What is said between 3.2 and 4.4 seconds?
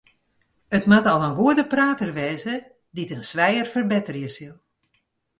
swijer ferbetterje